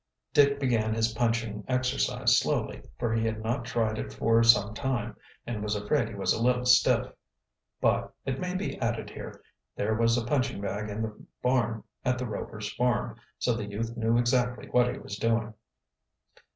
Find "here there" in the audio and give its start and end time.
9.11-9.93